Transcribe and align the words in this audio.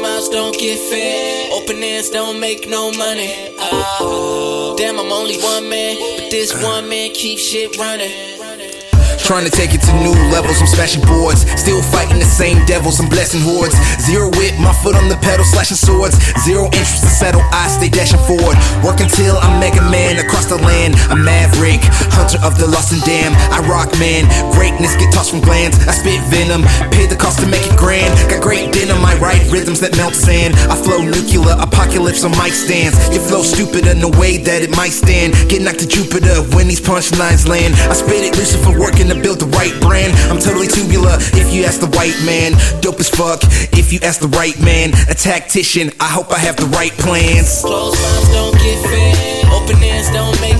Mouths 0.00 0.28
don't 0.28 0.56
get 0.58 0.78
fed. 0.78 1.52
Open 1.52 1.82
ends 1.82 2.10
don't 2.10 2.40
make 2.40 2.68
no 2.68 2.90
money. 2.92 3.54
Uh, 3.58 4.74
damn, 4.76 4.98
I'm 4.98 5.12
only 5.12 5.38
one 5.38 5.68
man, 5.68 5.96
but 6.18 6.30
this 6.30 6.52
one 6.62 6.88
man 6.88 7.12
keeps 7.12 7.42
shit 7.42 7.76
running. 7.78 8.36
Trying 9.26 9.42
to 9.42 9.50
take 9.50 9.74
it 9.74 9.82
to 9.82 9.92
new 9.98 10.14
levels, 10.30 10.60
I'm 10.62 10.70
smashing 10.70 11.02
boards. 11.02 11.42
Still 11.58 11.82
fighting 11.82 12.20
the 12.22 12.28
same 12.28 12.64
devils, 12.66 13.00
I'm 13.00 13.08
blessing 13.08 13.40
hordes. 13.42 13.74
Zero 13.98 14.30
whip, 14.38 14.54
my 14.62 14.70
foot 14.86 14.94
on 14.94 15.08
the 15.08 15.18
pedal, 15.18 15.44
slashing 15.44 15.76
swords. 15.76 16.14
Zero 16.46 16.66
interest 16.70 17.02
to 17.02 17.10
settle, 17.10 17.42
I 17.50 17.66
stay 17.66 17.88
dashing 17.88 18.22
forward. 18.22 18.54
Work 18.86 19.00
until 19.00 19.34
I'm 19.42 19.58
Mega 19.58 19.82
Man 19.90 20.22
across 20.22 20.46
the 20.46 20.54
land. 20.62 20.94
A 21.10 21.16
maverick, 21.16 21.45
of 22.34 22.58
the 22.58 22.66
lost 22.66 22.90
and 22.92 23.02
damned. 23.06 23.36
I 23.54 23.62
rock 23.68 23.92
man, 24.02 24.26
greatness 24.50 24.96
get 24.96 25.12
tossed 25.12 25.30
from 25.30 25.40
glands. 25.40 25.78
I 25.86 25.92
spit 25.92 26.18
venom, 26.26 26.66
pay 26.90 27.06
the 27.06 27.14
cost 27.14 27.38
to 27.40 27.46
make 27.46 27.62
it 27.62 27.78
grand. 27.78 28.10
Got 28.30 28.42
great 28.42 28.72
denim, 28.72 29.04
I 29.04 29.14
write 29.22 29.46
rhythms 29.52 29.78
that 29.80 29.94
melt 29.96 30.14
sand. 30.14 30.54
I 30.66 30.74
flow 30.74 30.98
nuclear, 30.98 31.54
apocalypse 31.60 32.24
on 32.24 32.32
mic 32.34 32.52
stands. 32.52 32.96
You 33.14 33.20
flow 33.20 33.42
stupid 33.42 33.86
in 33.86 34.00
the 34.00 34.10
way 34.18 34.38
that 34.42 34.62
it 34.62 34.74
might 34.74 34.96
stand. 34.96 35.34
Get 35.46 35.62
knocked 35.62 35.80
to 35.80 35.88
Jupiter 35.88 36.42
when 36.56 36.66
these 36.66 36.80
punchlines 36.80 37.46
land. 37.46 37.74
I 37.86 37.94
spit 37.94 38.24
it, 38.24 38.34
Lucifer 38.34 38.74
working 38.74 39.06
to 39.08 39.16
build 39.16 39.38
the 39.38 39.50
right 39.54 39.74
brand. 39.80 40.16
I'm 40.26 40.40
totally 40.40 40.66
tubular 40.66 41.14
if 41.38 41.52
you 41.54 41.62
ask 41.64 41.78
the 41.78 41.92
white 41.94 42.18
man. 42.26 42.56
Dope 42.80 42.98
as 42.98 43.10
fuck 43.10 43.44
if 43.76 43.92
you 43.92 44.00
ask 44.02 44.20
the 44.20 44.32
right 44.34 44.58
man. 44.60 44.90
A 45.08 45.14
tactician, 45.14 45.92
I 46.00 46.08
hope 46.08 46.32
I 46.32 46.38
have 46.38 46.56
the 46.56 46.66
right 46.74 46.92
plans. 46.98 47.60
Closed 47.60 48.00
mouths 48.00 48.28
don't 48.32 48.56
get 48.58 48.78
fed. 48.82 49.36
Open 49.52 49.78
ends 49.82 50.10
don't 50.10 50.34
make 50.40 50.55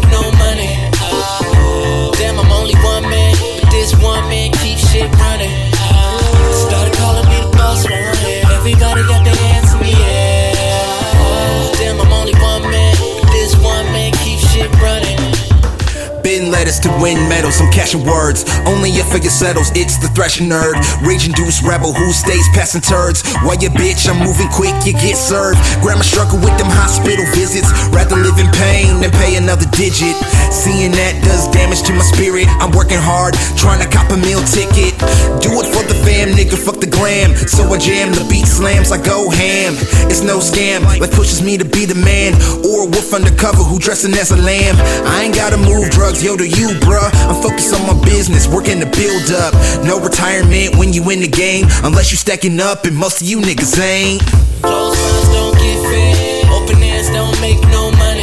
to 16.87 16.93
win 17.03 17.19
medals, 17.29 17.61
I'm 17.61 17.71
cashing 17.73 18.07
words. 18.07 18.47
Only 18.65 18.91
if 18.95 19.11
figure 19.11 19.31
settles, 19.31 19.75
it's 19.75 19.99
the 19.99 20.09
thrashing 20.15 20.49
nerd. 20.49 20.79
Rage 21.03 21.27
induced 21.27 21.63
rebel 21.67 21.93
who 21.93 22.13
stays 22.13 22.47
passing 22.55 22.81
turds. 22.81 23.27
While 23.43 23.59
you 23.59 23.71
bitch, 23.71 24.07
I'm 24.07 24.23
moving 24.23 24.49
quick, 24.49 24.75
you 24.87 24.95
get 24.95 25.19
served. 25.19 25.59
Grandma 25.83 26.07
struggle 26.07 26.39
with 26.39 26.55
them 26.59 26.71
hospital 26.71 27.27
visits. 27.35 27.69
Rather 27.91 28.17
live 28.17 28.39
in 28.39 28.49
pain 28.55 29.03
than 29.03 29.11
pay 29.19 29.37
another 29.37 29.67
digit. 29.75 30.15
Seeing 30.55 30.95
that 30.95 31.19
does 31.27 31.51
damage 31.51 31.83
to 31.91 31.93
my 31.93 32.07
spirit. 32.07 32.47
I'm 32.63 32.71
working 32.71 33.03
hard, 33.03 33.35
trying 33.59 33.83
to 33.83 33.89
cop 33.91 34.11
a 34.15 34.19
meal 34.23 34.43
ticket. 34.47 34.95
Do 35.43 35.51
it 35.59 35.69
nigga, 36.47 36.59
fuck 36.59 36.81
the 36.81 36.87
glam. 36.87 37.35
So 37.35 37.65
I 37.73 37.79
jam, 37.79 38.13
the 38.13 38.27
beat 38.31 38.47
slams, 38.47 38.93
I 38.93 39.03
go 39.03 39.31
ham. 39.31 39.75
It's 40.07 40.23
no 40.23 40.39
scam, 40.39 40.85
life 41.01 41.13
pushes 41.13 41.43
me 41.43 41.59
to 41.59 41.65
be 41.65 41.85
the 41.85 41.95
man. 41.95 42.35
Or 42.65 42.87
a 42.87 42.89
wolf 42.89 43.13
undercover 43.13 43.63
who 43.63 43.79
dressing 43.79 44.15
as 44.15 44.31
a 44.31 44.37
lamb. 44.37 44.77
I 45.07 45.25
ain't 45.25 45.35
gotta 45.35 45.57
move 45.57 45.91
drugs, 45.91 46.23
yo, 46.23 46.37
to 46.37 46.47
you, 46.47 46.69
bruh. 46.87 47.11
I'm 47.29 47.43
focused 47.43 47.75
on 47.75 47.87
my 47.87 48.05
business, 48.05 48.47
working 48.47 48.81
to 48.81 48.87
build 48.87 49.31
up. 49.33 49.55
No 49.85 50.01
retirement 50.01 50.77
when 50.77 50.93
you 50.93 51.09
in 51.11 51.21
the 51.21 51.29
game, 51.29 51.67
unless 51.83 52.11
you 52.11 52.17
stacking 52.17 52.61
up, 52.61 52.85
and 52.85 52.97
most 52.97 53.21
of 53.21 53.27
you 53.27 53.39
niggas 53.41 53.79
ain't. 53.81 54.23
Closed 54.63 54.99
mouths 54.99 55.29
don't 55.31 55.55
get. 55.59 55.77
Open 56.51 56.83
ends 56.83 57.09
don't 57.11 57.41
make 57.41 57.61
no 57.69 57.91
money. 57.93 58.16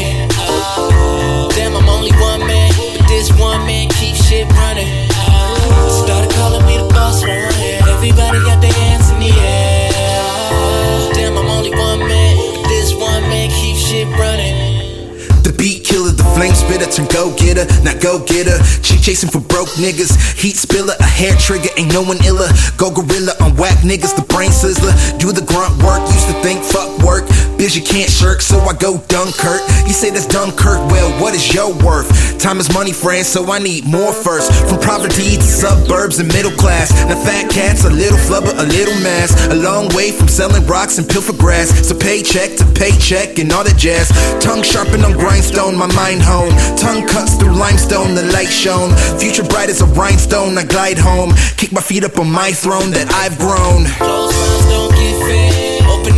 Turn 16.93 17.07
go 17.09 17.33
getter, 17.35 17.65
not 17.81 17.99
go 18.01 18.21
getter. 18.21 18.61
Chick 18.85 19.01
chasing 19.01 19.29
for 19.29 19.41
broke 19.41 19.69
niggas, 19.81 20.13
heat 20.37 20.55
spiller, 20.55 20.93
a 20.99 21.09
hair 21.09 21.33
trigger, 21.41 21.69
ain't 21.77 21.91
no 21.91 22.01
one 22.03 22.21
iller. 22.25 22.47
Go 22.77 22.93
gorilla 22.93 23.33
on 23.41 23.57
whack 23.57 23.81
niggas, 23.81 24.15
the 24.15 24.21
brain 24.29 24.51
sizzler. 24.51 24.93
Do 25.17 25.31
the 25.31 25.41
grunt 25.41 25.73
work, 25.81 26.05
used 26.13 26.29
to 26.29 26.37
think 26.45 26.61
fuck 26.63 26.89
work. 27.01 27.25
Bitch, 27.63 27.79
you 27.79 27.81
can't 27.81 28.11
shirk, 28.11 28.41
so 28.41 28.59
I 28.59 28.73
go 28.73 28.99
Dunkirk. 29.07 29.63
You 29.87 29.95
say 29.95 30.09
that's 30.09 30.27
Dunkirk, 30.27 30.83
well, 30.91 31.07
what 31.21 31.33
is 31.33 31.53
your 31.53 31.71
worth? 31.79 32.11
Time 32.37 32.59
is 32.59 32.67
money, 32.73 32.91
friend, 32.91 33.25
so 33.25 33.49
I 33.49 33.59
need 33.59 33.85
more 33.85 34.11
first. 34.11 34.51
From 34.67 34.81
poverty 34.81 35.39
to 35.39 35.47
suburbs 35.47 36.19
and 36.19 36.27
middle 36.27 36.51
class. 36.51 36.91
Now 37.07 37.15
fat 37.23 37.49
cats, 37.49 37.85
a 37.85 37.89
little 37.89 38.17
flubber, 38.17 38.51
a 38.51 38.67
little 38.67 38.99
mass. 38.99 39.31
A 39.47 39.55
long 39.55 39.87
way 39.95 40.11
from 40.11 40.27
selling 40.27 40.67
rocks 40.67 40.97
and 40.97 41.07
pilfer 41.07 41.31
grass. 41.31 41.87
So 41.87 41.97
paycheck 41.97 42.57
to 42.57 42.65
paycheck 42.75 43.39
and 43.39 43.49
all 43.53 43.63
that 43.63 43.77
jazz. 43.77 44.11
Tongue 44.43 44.61
sharpened 44.61 45.05
on 45.05 45.13
grindstone, 45.13 45.77
my 45.77 45.87
mind 45.95 46.21
home. 46.21 46.51
Tongue 46.75 47.07
cuts 47.07 47.35
through 47.37 47.55
limestone, 47.55 48.13
the 48.13 48.23
light 48.33 48.51
shone. 48.51 48.91
Future 49.17 49.47
bright 49.47 49.69
as 49.69 49.79
a 49.79 49.85
rhinestone, 49.85 50.57
I 50.57 50.65
glide 50.65 50.97
home. 50.97 51.31
Kick 51.55 51.71
my 51.71 51.79
feet 51.79 52.03
up 52.03 52.19
on 52.19 52.29
my 52.29 52.51
throne 52.51 52.91
that 52.91 53.07
I've 53.13 53.39
grown. 53.39 54.52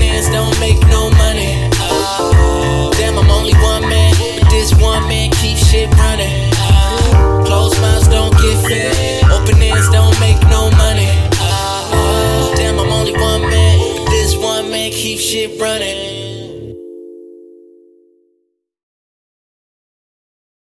Ends 0.01 0.29
don't 0.29 0.57
make 0.59 0.79
no 0.87 1.09
money. 1.11 1.69
Uh, 1.79 2.91
damn, 2.91 3.17
I'm 3.17 3.29
only 3.29 3.53
one 3.53 3.87
man, 3.87 4.13
but 4.39 4.49
this 4.49 4.73
one 4.75 5.07
man 5.07 5.31
keeps 5.31 5.65
shit 5.67 5.89
running. 5.95 6.51
Uh, 6.57 7.43
closed 7.45 7.79
mouths 7.81 8.07
don't 8.07 8.33
get 8.33 8.57
fed. 8.67 9.23
Open 9.31 9.61
ends 9.61 9.89
don't 9.89 10.17
make 10.19 10.41
no 10.49 10.69
money. 10.71 11.09
Uh, 11.39 12.55
damn, 12.55 12.79
I'm 12.79 12.89
only 12.89 13.13
one 13.13 13.41
man, 13.41 13.97
but 13.97 14.09
this 14.11 14.35
one 14.35 14.69
man 14.69 14.91
keeps 14.91 15.21
shit 15.21 15.59
running. 15.59 16.24